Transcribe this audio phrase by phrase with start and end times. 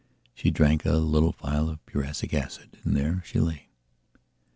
[0.33, 3.69] She drank the little phial of prussic acid and there she lay.